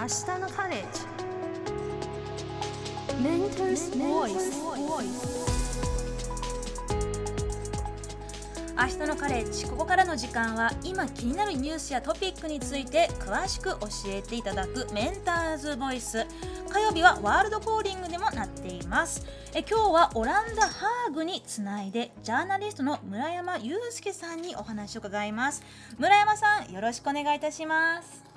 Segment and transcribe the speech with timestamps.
[0.00, 0.08] 明日
[0.38, 1.00] のカレッジ。
[3.20, 4.62] Mentors Voice
[8.80, 16.24] 明日のカレッジここからの時間は今気になるニュースやトピックについて詳しく教えていただくメンターズボイス
[16.70, 19.26] 火曜日はワールドコーリングでもなっています。
[19.52, 25.64] え今日はオランダ・ハーグにつないでジャーナリストの村山祐介さんにお話を伺います。
[25.98, 28.27] 村山さんよろしくお願いいたします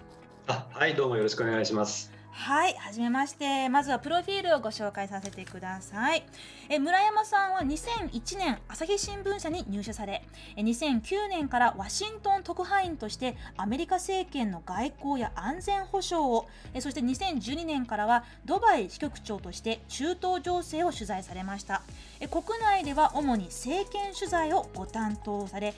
[0.48, 2.21] あはいどうもよろしくお願いします。
[2.34, 3.68] はい、はじめまして。
[3.68, 6.24] まずはプロフィールをご紹介させてください。
[6.70, 10.24] え村山さんは2001年朝日新聞社に入社され、
[10.56, 16.48] 2009年からワシントン特派員としてアメリカ政権の外交や安全保障を、
[16.80, 21.84] そして2012年からはドバイ支局長として中東情勢を取材されました。
[22.30, 25.74] 国内では主に政権取材をご担当され、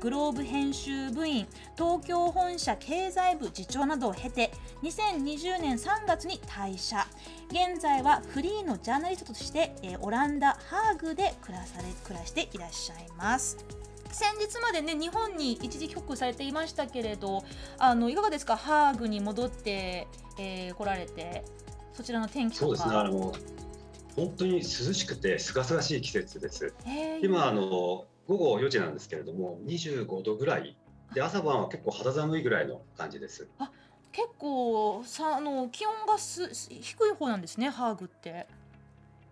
[0.00, 1.46] グローブ編集部員、
[1.76, 4.50] 東京本社経済部次長などを経て、
[4.82, 7.06] 2020年3月に退社。
[7.50, 13.58] 現在はフリーのジャーナリストとして、えオランダ・ハーグで暮らされ暮らしていらっしゃいます。
[14.10, 17.42] 先日までね日本に一時帰国されていましたけれど
[17.78, 18.56] あのいかがですか？
[18.56, 20.06] ハーグに戻って、
[20.38, 21.44] えー来られて
[21.94, 22.66] そちらの天気とか。
[22.66, 22.96] そうですね。
[22.96, 23.32] あの
[24.16, 26.74] 本当に涼しくて清々しい季節です。
[26.86, 30.76] えー今あの午後4時なんですけれども25度ぐらい。
[31.14, 33.46] で朝晩は結構肌寒いぐらいの感じです
[34.12, 38.46] 結構さあの気温がす低い方なんですねハーグって。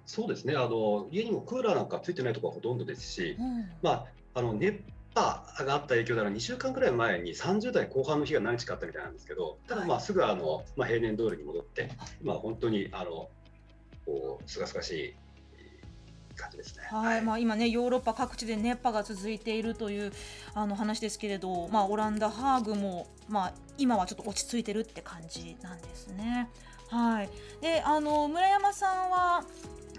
[0.07, 0.57] そうですね。
[0.57, 3.71] あの家にもクーラーなんかついてないところはほとんどですしうん。
[3.83, 4.81] まああの熱
[5.15, 11.91] 波があった影響であの2週間ぐらい前に30代後半の日が何日かあったみたいなんですけどただまあすぐあの、まあ、平年通りに戻って
[12.23, 13.29] 今本当にあの
[14.07, 15.15] こう清々しい
[16.37, 16.85] 感じですね。
[16.91, 20.13] はい、まあ、今ねヨーロッパ各地で熱波が続いているという
[20.55, 26.49] あの話ですけれど、まあ、オランダハーグも、まあ、今はちょっと落ち着いてるって感じなんですね。
[26.89, 29.45] はい、であの村山さんは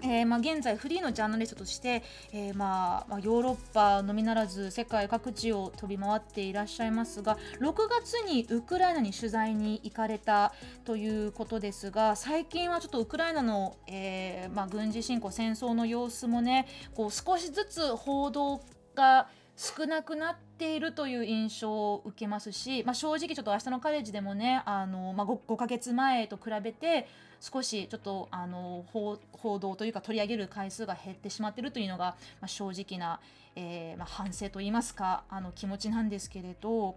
[0.04, 10.52] えーまあ、現在フリーのジャーナリストとして、えーまあ、ヨーロッパのみならず世界各地を飛び回っていらっしゃいますが6月にウクライナに取材に行かれた
[10.84, 18.60] ということですが最近はちょっとウクライナの、えーまあ、軍事侵攻戦争の様子もねこう少しずつ報道
[18.94, 27.06] が少なくなっているという印象を受けますし、まあ、正直ちょっと明日のカレッジでもねあの、まあ、5, 5ヶ月前と比べて
[27.42, 29.18] 少しちょっとあの報
[29.58, 33.18] 道というか取り上げる回数が減ってしまっているというのが、まあ、正直な、
[33.56, 36.96] えーまあ、反省といいますかあの気持ちなんですけれど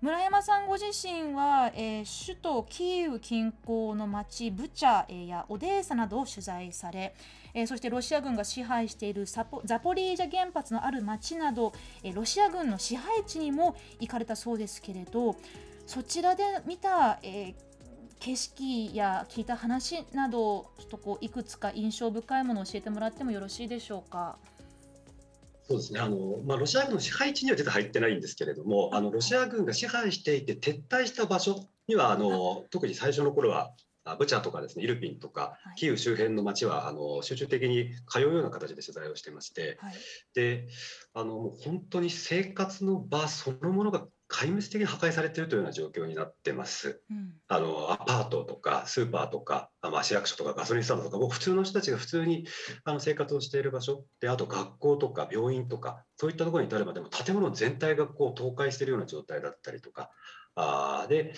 [0.00, 7.14] 村山さんご自身は、えー首都キーウ近郊の町ブチャ、やオデーサなどを取材され、
[7.54, 11.72] えーそしてロシア軍が支配しているサポザポリージャ原発のある町など、
[12.02, 15.36] えーロシア軍の支配地にも行かれたそうですけれど
[15.86, 17.63] そちらで見た、えー
[18.24, 24.38] 景色や聞いた話などちょっとこういくつか印象深いものを教えてもらってもよろしいでしょうか？
[25.68, 26.00] そうですね。
[26.00, 33.72] あの、まあ、ロシア軍の支配地には実は入ってないんですけれどもあのロシア軍が支配していて撤退した場所にはあの特に最初の頃は
[34.04, 35.76] あブチャとかですねイルピンとかはい。
[35.76, 39.76] キーウ周辺の町はあの集中的に通うような形で取材をしてまして。
[39.82, 39.94] はい、
[40.32, 40.66] で
[41.12, 47.02] あのもう本当に生活の場そのものが壊滅的に破壊されているというような状況になってます。
[47.10, 52.46] うんあのアパートとかスーパーとか、あまあ、市役所とかガソリンスタンドとかもう普通の人たちが普通に
[52.84, 60.10] あの生活をしている場所であと学校とか病院とかそういったところに至ればでも建物全体がこう倒壊しているような状態だったりとか
[60.54, 61.34] あーで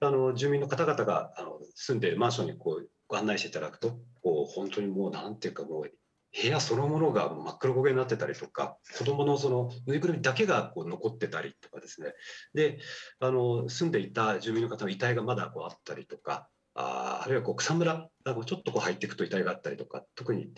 [0.00, 5.90] あの住民の方々があの住んでいるマンションにこうご案内していただくとこう本当にもうなんていうかもう
[6.32, 12.12] 部屋そのものが真っ黒焦げになってたりとか子供のそのぬいぐるみだけがこう残ってたりとかですね。
[12.54, 12.78] で
[13.18, 20.48] あの住んでいた住民の方の遺体がまだこうあったりとかああるいはこう草むらがちょっとこう入っていくと遺体があったりとか特に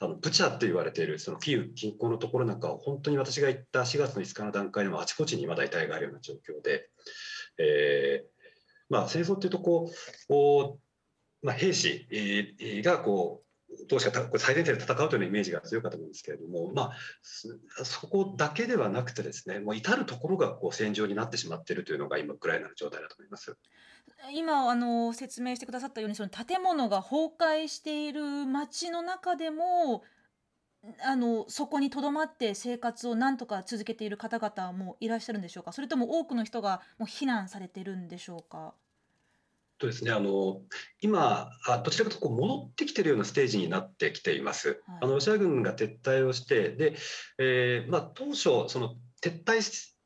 [0.00, 6.88] あのブチャって言われているそのキーウ近郊のところなんかは本当に私が行った4月の5日の段階でもあちこちにまだ遺体があるような状況で、
[7.58, 8.30] えー
[8.88, 9.90] まあ、戦争っていうとこ
[11.42, 13.49] う、まあ、兵士がこう
[13.88, 16.90] どうしかたこう最前線で戦うというイメージが強かったと思うんですけれども、ま
[17.80, 23.56] あ、そこだけではなくてですねもう至る所がこう戦場になってしまっているというのが今ウクライナの状態だと思います。
[24.32, 30.02] 今あの説明してくださったようにその建物が崩壊している町の中でも
[31.04, 35.72] あのそこにとどまって生活をなんとか続けている方々もいらっしゃるんでしょうか？
[35.72, 38.74] それとも多くの人がもう避難されてるんでしょうか？
[39.80, 40.60] とですね、あの
[41.00, 44.68] 今あ、どちらかというとこう戻ってきているようなステージになってきています。
[44.68, 46.94] はいあのロシア軍が撤退をして、で
[47.38, 49.96] えーまあ、当初、その撤退し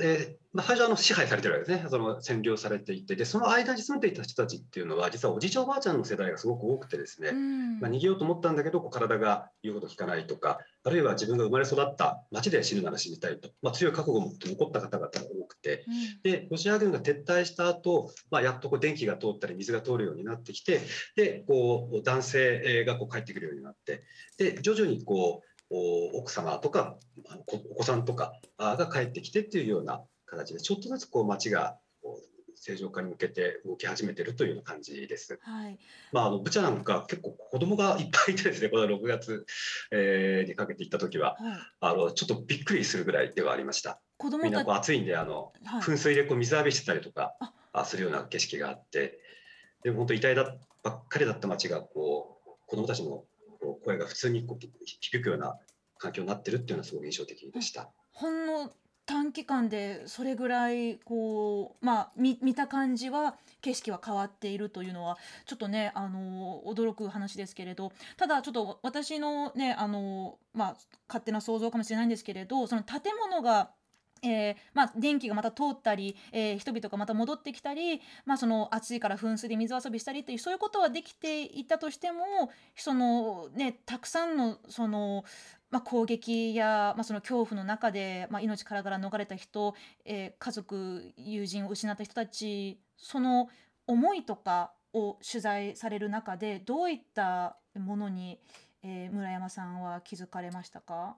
[0.00, 1.88] えーまあ、最初はあの支配されてるわけですね。
[1.88, 3.16] その占領されていて。
[3.16, 7.80] でその間に住んでいた人たちっていうのは実はおじいちゃんおばあちゃんの世代がすごく多くてですね、うん。
[7.80, 15.84] まあ、逃げようと思ったんだけどこう体が言うこと聞かないとかあるいは自分が生まれ育った町で死ぬなら死にたいと、まあ、強い覚悟を持って残った方々が多くて。
[15.86, 16.30] うん。
[16.30, 20.80] でロシア軍が撤退した後、まあやっとこう電気が通ったり水が通るようになってきて
[21.14, 24.02] でこう男性がこう帰ってくるようになって。
[24.38, 26.96] で徐々にこうお奥様とか
[27.46, 31.76] お子さんとかあが帰ってきてっていうような形でちょっとずつこう街が
[32.60, 35.38] 正常化に向けて動き始めてるというような感じです。
[35.42, 35.78] はい。
[36.12, 39.46] まあ、あのブチャなんか結構子供がいっぱいいてですね この6月、
[39.92, 41.36] えーにかけて行った時は。
[41.38, 41.58] はい。
[41.80, 44.00] あのちょっとびっくりするぐらいではありました。
[44.42, 45.80] みんなこう暑いんであのはい。
[45.82, 47.52] 噴水でこう水浴びしてたりとかあ。
[47.72, 49.20] あするような景色があって
[49.82, 53.24] でも本当遺体だばっかりだった街がこう子どもたちの
[53.78, 54.66] こう声が普通にこう
[55.00, 55.56] 響くような
[55.98, 57.90] 環境になってるっていうのはすごく印象的でした。
[58.12, 58.70] ほんの
[59.06, 65.16] 短期間でそれぐらいこうまあ見見た感じは景色は変わっているというのは
[65.46, 70.76] ちょっとねあの驚く話ですけれどただちょっと私のねあのまあ
[71.08, 73.70] 勝手な想像かもしれないんですけれどその建物が
[74.22, 85.24] えーまあ、電気がまた通ったり、えー人々がまた戻ってきたり、まあ、その暑いから噴水で水遊びしたりっていうそういうことはできていたとしてもその、ね、たくさんのその、
[85.70, 89.74] まあ、攻撃や、まあ、その恐怖の中で、まあ、命からがら逃れた人、
[90.04, 93.48] えー家族友人を失った人たちその
[93.86, 98.40] 思いとかを取材される中でどういったものに、
[98.82, 101.16] えー村山さんは気づかれましたか？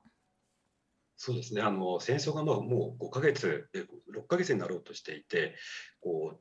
[1.23, 1.61] そうですね。
[1.61, 5.55] あの戦争がまあもう5ヶ月え6ヶ月になろうとしていて
[6.01, 6.41] こ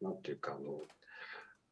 [0.00, 0.82] うなんていうかあの、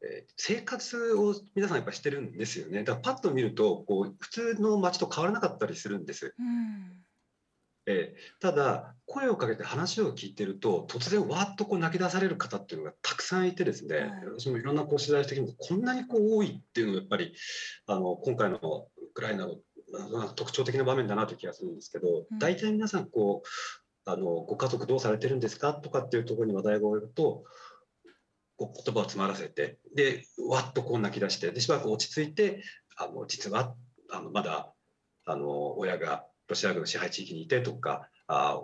[0.01, 2.83] えー生活を皆さんやっぱしてるんですよね。
[2.83, 6.33] だからパッと見るとこう普通の街と変わらなかったりするんです。
[6.39, 7.05] うん。
[7.85, 14.09] えーただ声をかけて話を聞いてると突然わーっとこう泣き出される方っていうのがたくさんいてですね、はい。
[14.39, 17.35] 私もいろんなこう取材してきてこんなにこう多いっていうのがやっぱり
[17.85, 19.57] あの今回のウクライナの
[19.91, 23.47] まあ特徴的な場面だなという気がするんですけど、うん大体皆さんこう
[24.09, 27.43] あのご家族どうされてるんですかとかっていうところに話題が及ぶと
[28.57, 32.63] こう言葉を詰まらせてでわっとこう泣き出してでしばらく落ち着いて
[32.97, 33.75] あの実は
[34.11, 34.71] あのまだ
[35.25, 38.59] あの親がロシア軍の支配地域にいてとかあ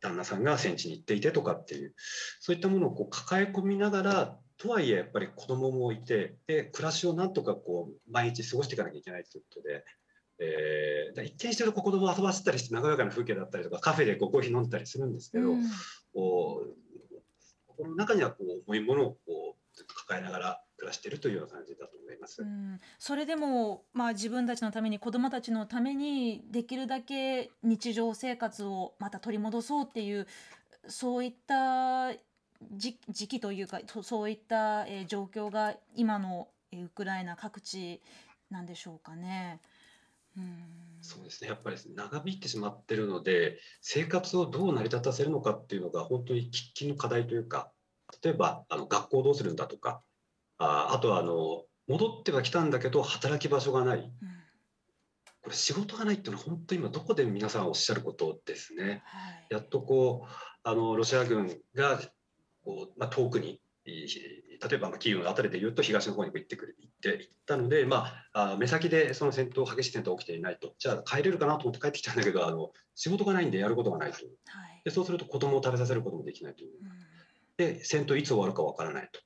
[0.00, 1.94] 旦那さんが戦地に行っていてとかっていう
[2.40, 9.84] そういったものをこう抱え込みながらとはいえやっぱり子供もいてで暮らしをなんとかこう毎日過ごしていかなきゃいけないということで。
[10.42, 15.62] えー、一見してると子供を遊ばせたりして和やかな風景だったりとかカフェでこうコーヒー飲んだりするんですけど、うん
[16.14, 16.82] こう
[17.66, 22.42] 心の中にはこう重いものをこうずっと抱えながら暮らしているというような感じだと思います。
[22.42, 30.26] うん、それでも、まあ、自分たちのために子どもたちのためにできるだけ日常生活をまた取り戻そうっていう
[30.86, 32.12] そういった
[32.76, 38.00] 時時期というかそそういった、えー状況が今の、えーウクライナ各地
[38.50, 39.60] なんでしょうかね。
[40.36, 40.72] うん。
[41.00, 41.48] そうですね。
[41.48, 47.72] やっぱり長引いてしまっているので生活をどう成り立たせるのかっていうのが本当に喫緊の課題というか
[48.22, 50.00] 例えばあの学校をどうするんだとか
[50.58, 53.98] ああとはあの戻ってはきたんだけど働き場所がない。
[53.98, 54.08] うん。
[55.42, 59.02] これ仕事がないっていうのは本当に今どこで皆さんおっしゃることですね。
[59.04, 59.46] はい。
[59.50, 60.32] やっとこう
[60.62, 62.00] あのロシア軍が
[62.64, 64.06] こう、まあ、遠くにい
[64.68, 70.74] 例えばまあキーウの辺りで言うと東の方に行ってくる行って行ったので、まあ、あ目先でその戦闘激しい戦闘が起きていないと。
[70.78, 74.16] じゃあ帰れるかなと思って帰ってきたんだけどあの仕事がないんでやることがないと。
[74.16, 74.82] はい。
[74.84, 76.70] でそうすると子供を食べさせることもできないという。
[76.80, 76.88] うん。
[77.56, 79.20] で戦闘いつ終わるかわからないと。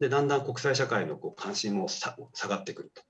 [0.00, 3.02] でだんだん国際社会のこう関心もさ下がってくると。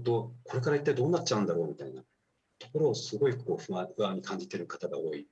[0.00, 2.02] とこれから一体どうなっちゃうんだろうみたいな
[2.58, 5.28] ところをすごいこう不安不安に感じている方が多い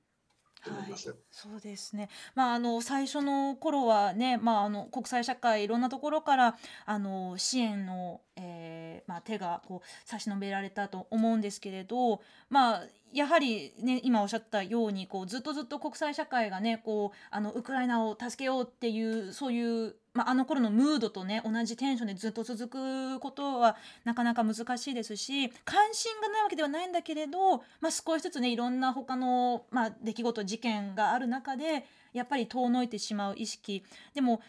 [0.63, 0.99] と思い。
[1.31, 2.09] そうですね。
[2.35, 33.83] まああの最初の頃はね、まああの国際社会いろんなところからあの支援の、えーまあ手がこう差し伸べられたと思うんですけれど、まあやはりね今おっしゃったようにこうずっとずっと国際社会がねこうあのウクライナを助けようっていうそういうまああの頃のムードとね同じテンションでずっと続くことはなかなか難しいですし関心がないわけではないんだけれど、まあ、少しずつねいろんな他の、まあ、出来事事件がある中でやっぱり遠のいてしまう意識。
[34.13, 34.41] でも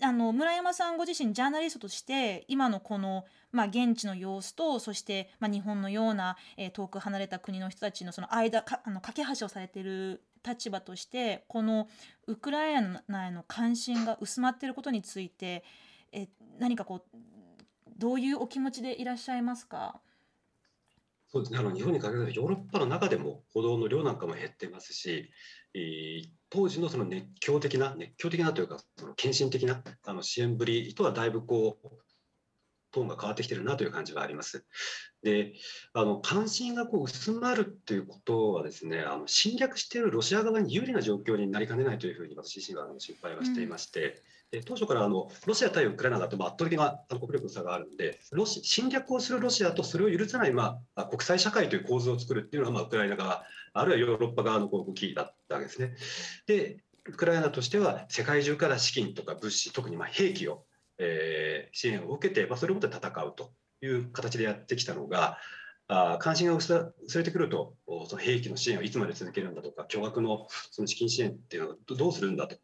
[0.00, 11.88] あの村山さんご自身ジャーナリストとして今のこの、まあ、現地の様子とそして、まあ、日本のような、えー遠く離れた国の人たちのその間かあの架け橋をされてる立場としてこの
[12.26, 15.64] ウクライナへの関心が薄まっていることについて
[16.12, 17.18] え何かこう
[17.96, 20.00] どういうお気持ちでいらっしゃいますか？
[21.28, 25.30] そうですね、あの日本に限らずヨーロッパの中でも歩道の量なんかも減ってますし、
[25.74, 31.88] えー当時のその熱狂的な、熱狂的なというか、その献身的なあの支援ぶりとはだいぶこう、
[32.94, 34.64] トーンが変わってきてるなという感じはあります。
[35.22, 35.54] で、
[35.92, 55.96] あの関心がこう薄まるっていうことはですね、あの侵略しているロシア側に有利な状況になりかねないというふうに私自身はあの心配はしていまして、で当初からあのロシア対ウクライナだと圧倒的な国力の差があるので、ロシ侵略をするロシアとそれを許さない、まあ、国際社会という構図を作るっていうのが、まあ、ウクライナ側、あるいはヨーロッパ側のこう動きだったわけですね。
[56.46, 60.64] で、ウクライナとしては世界中から資金とか物資、特にまあ兵器を、
[60.98, 65.38] え支援を受けて、まあ、それをもって戦うという形でやってきたのが、
[65.86, 67.74] あ関心が薄れてくると、
[68.08, 72.56] その兵器の支援をいつまで続けるんだとか、巨額のその資金支援っていうのをどうするんだと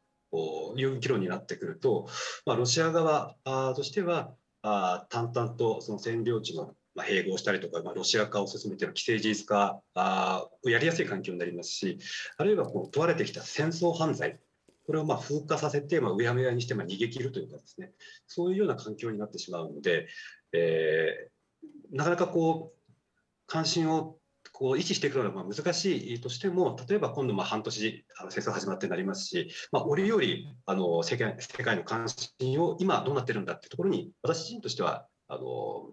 [0.77, 2.09] いう議論になってくると、
[2.47, 3.37] まあ、ロシア側
[3.75, 9.81] としては、あ淡々とその占領地の併合したりとか、まあ、ロシア化を進めている既成事実化
[10.63, 11.99] をやりやすい環境になりますし、
[12.37, 14.39] あるいはこう問われてきた戦争犯罪、
[14.91, 17.93] これをまあ風化させて、まあ、うやむやにしてまあ逃げ切るというかですね、
[18.27, 20.09] そういうような環境になってしまうので、
[20.53, 21.41] えー
[21.93, 22.93] なかなかこう
[23.47, 24.17] 関心を
[24.53, 30.23] こう維持していくのがまあ難しいとしても、例えば今度まあ半年あの戦争始まってなりますし、まあ、折々
[30.67, 35.91] あの世界世界の関心を今どうなってるんだっていうところに私自身としてはあの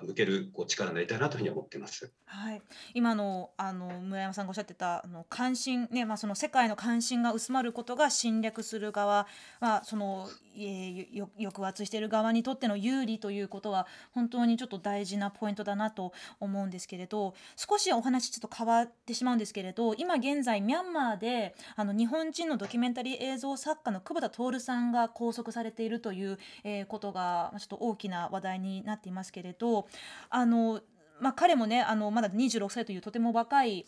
[0.00, 2.12] 向けるこう力になりたいなというふうに思っています。
[2.26, 2.62] はい、
[2.94, 9.26] 今のあの村山さんがおっしゃってたあの関心ね、まあ、その世界の関心が薄まることが侵略する側、
[9.60, 29.81] まあそのえー抑圧している側にとっての有利ということは本当にちょっと大事なポイントだなと思うんですけれど少しお話ちょっと変わってしまうんですけれど今現在ミャンマーであの日本人のドキュメンタリー映像作家の久保田徹さんが拘束されているという、えことがちょっと大きな話題になっていますけれど
[30.30, 30.80] あの
[31.20, 33.86] まあ、彼もねあのまだ26歳というとても若い、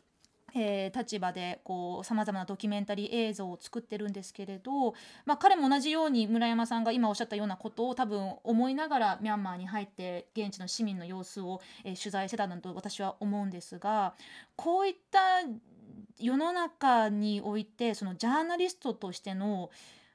[0.55, 1.61] えー立場で
[2.05, 4.93] さまざまなドキュメンタリー映像を作ってるんですけれど、
[5.27, 14.15] まあ、彼も同じように村山さんが今おっしゃったようなことを多分思いながらミャンマーに入って現地の市民の様子を、えー取材してたんだと私は思うんですが
[14.55, 15.19] こういった
[16.19, 19.71] 世の中においてそのジャーナリストとしての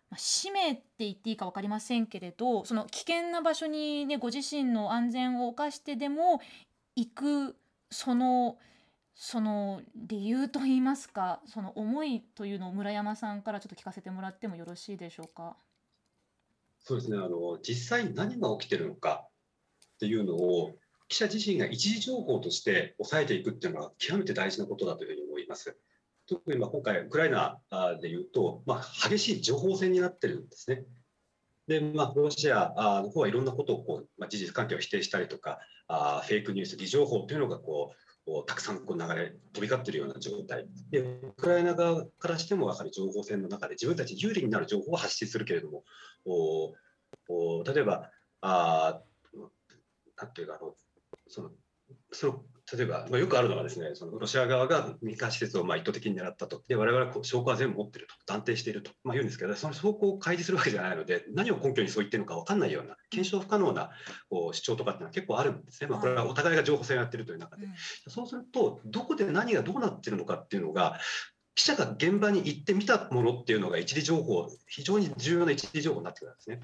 [0.10, 6.42] まあ使命って言っていいか分かりませんけれどその危険な場所に、ね、ご自身の安全を冒してでも
[6.96, 7.56] 行く
[7.92, 8.58] その
[9.16, 15.58] その理由といいますかその思いというのを村山さんからちょっと聞かせてもらってもよろしいでしょうか？
[16.80, 19.25] そうですねあの実際何が起きてるのか
[19.96, 20.78] っていうのを
[21.10, 25.75] 記者自身が一時情報として抑えていくっていうのは極めて大事なことだというふうに思います。
[26.29, 27.59] 特にまあ今回、ウクライナ
[28.01, 30.83] でいうと、まあ、激しい情報戦になってるんですね。
[31.67, 45.83] で、まあ、ロシアの方はいろんなことをこう、まあ、事実関係を否定したりとか、あフェイクニュース、偽情報というのがこうこうたくさんこう流れ飛び交っているような状態で、ウクライナ側からしても、やはり情報戦の中で自分たち有利になる情報を発信するけれども、
[46.25, 46.74] お
[47.27, 49.01] お例えば、あ
[50.15, 50.75] なんていうかあの
[51.27, 51.50] その
[52.12, 52.43] その
[52.75, 63.91] 例えば、まあ、よくあるのはですねそのロシア側が民間施設をまあ意図的に狙ったとで我々はこう証拠は全部持っていると断定していると、まあ、言うんですけどその証拠を開示するわけじゃないので何を根拠にそう言ってるのか分かんないような検証不可能な
[64.29, 67.67] こう主張とかっていうのは結構あるんですね、まあ、これはお互いが情報戦をやっているという中で。
[68.07, 70.99] そうするとどこで何がどうなっているのかっていうのが
[71.55, 76.61] 記者が現場に行って見たものっていうのが一時情報非常に重要な一時情報になってくるんですね。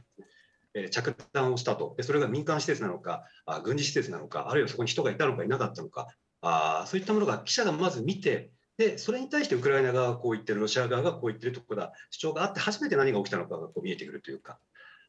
[0.91, 3.24] 着弾をしたとそれが民間施設なのか
[3.63, 6.08] 軍事施設なのかあるいはそこに人がいたのかいなかったのか
[6.41, 14.60] あそういったものが記者がまず見てでそれに対してウクライナ側がこう言ってるロシア側がこう言ってるところだ主張があって初めて何が起きたのかがこう見えてくるというか。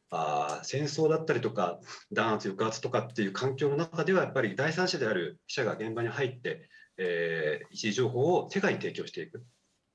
[0.09, 1.81] あ戦争だったりとか
[2.13, 9.43] 弾圧抑圧とかっていう環境の中ではやっぱり第三者である記者が現場に入って、えー一時情報を世界に提供していく。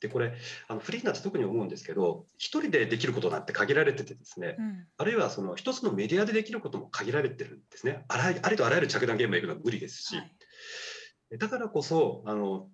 [0.03, 0.35] でこれ
[0.67, 4.87] あのフリーになって特に思うんですけど一人でできることなんて限られててですねうん。
[4.99, 8.05] あるいはその一つのメディアでできることも限られてるんですね。
[8.09, 10.23] あらありとあらゆる着弾現場に行くのは無理ですし、は
[11.31, 11.39] い。
[11.39, 12.69] だからこそあの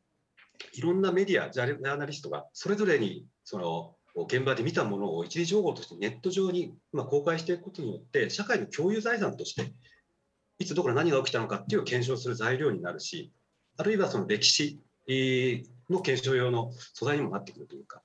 [0.72, 3.94] いろんなメディアジャーナリストがそれぞれにその
[4.24, 9.72] 現場で見たものを一時情報としてネット上にまあ公開していくことによって社会の共有財産として
[10.58, 13.32] いつどこで何が起きたのかっていう検証する材料になるし
[13.76, 18.02] あるいはその歴史えーの検証用の素材にもなってくるというか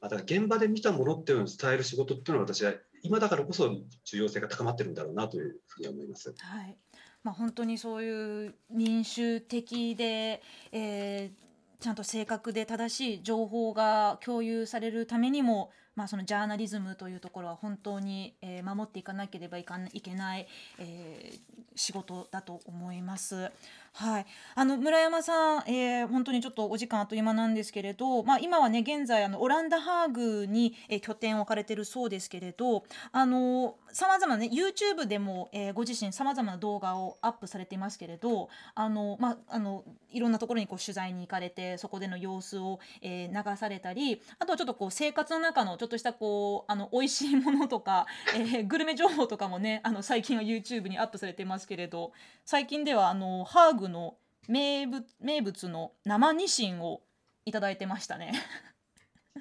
[0.00, 2.72] あだから現場で見たものっていうのを伝える仕事っていうのは私は
[3.02, 3.70] 今だからこそ
[4.04, 6.34] 重要性が高まってるんだろうなというふうに思います。
[6.38, 6.76] はい
[7.22, 20.46] まあ、本当にそういう民主的で、えーちゃんと正確で正しい情報が共有されるためにもまあ、そのジャーナリズムというところは本当に、えー守っていかなければいかないけない、
[20.78, 21.40] えー
[21.76, 23.50] 仕事だと思います。
[23.92, 48.04] はい、あの村山さん、えー本当にちょっとお時間あっという間なんですけれど、まあ、今はね現在あのオランダハーグに、えー拠点を置かれてるそうですけれどあのさまざまなね YouTube でも、えーご自身さまざまな動画をアップされていますけれどあの、まあ、あのいろんなところにこう取材に行かれてそこでの様子を、えー流されたりあとはちょっとこう生活の中のちょっとしたこうあの美味しいものとか、
[48.36, 52.12] えーグルメ情報とかもねあの最近は YouTube にアップされてますけれど
[52.44, 57.00] 最近ではあのハーグの名物名物の生ニシンを
[57.46, 58.34] いただいてましたね。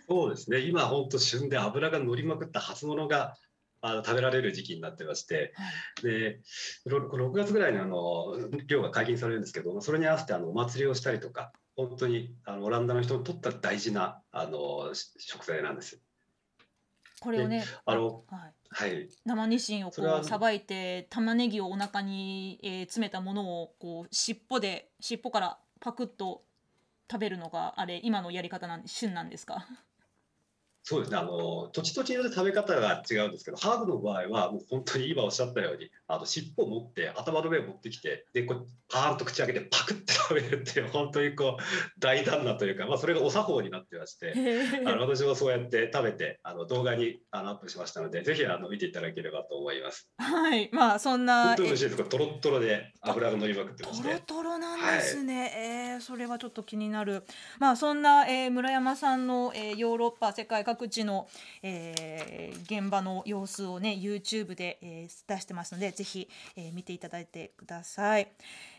[0.08, 0.60] そうですね。
[0.60, 3.36] 今本当旬で脂が乗りまくった初物が
[3.82, 5.54] あの食べられる時期になってまして、
[6.02, 6.40] で、
[6.86, 16.02] ろこの6月ぐらいにあの漁が解禁されるんですけど、それに合わせてあのお祭りをしたりとか、本当にあのオランダの人にとっては大事なあのし食材なんです。
[17.20, 19.10] これをねあのはい、はい。
[19.26, 26.44] 生ニシンをこうさばいて玉ねぎをお腹に、えー詰めたものをこう尻尾で尻尾からパクッと
[27.12, 29.68] 食べるのがあれ今のやり方なん旬なんですか？
[30.84, 31.18] そうですね。
[31.18, 44.34] あの土地土地によって食べ方が違うんですけど、ハーブの場合はもう本当に今おっしゃったように、あの尻尾を持って頭の上を持ってきて、でこうパーンと口開けてパクって食べるっていう本当にこう大胆なというか、まあそれがお作法になってまして。
[44.86, 50.10] あの私もそうやって食べてあの動画にあのアップしましたので、ぜひあの見ていただければと思います。
[50.18, 52.10] はいまあそんな本当に美え味しいです。
[52.10, 54.24] トロットロで脂が乗りまくってまトロして。
[54.26, 57.24] トロなんですね、えーそれはちょっと気になる
[57.60, 61.28] まあそんな、えー村山さんの、えーヨーロッパ世界各地の、
[61.64, 68.32] えー現場の様子をね YouTube で、えー出してますのでぜひ、えー見ていただいてください、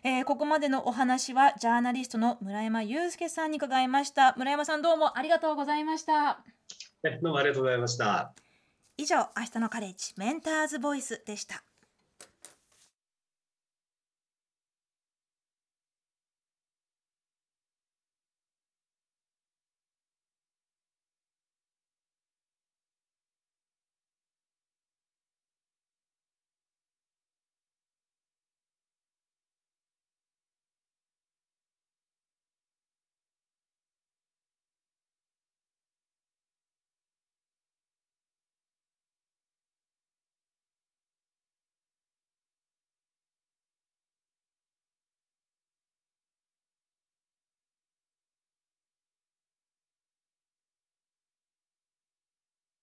[0.04, 4.34] えーここまでのお話はジャーナリストの村山祐介さんに伺いました。
[4.36, 6.44] 村山さんどうもありがとうございました。
[7.02, 8.32] ねどうもありがとうございました。
[8.96, 11.64] 以上明日のカレッジメンターズボイスでした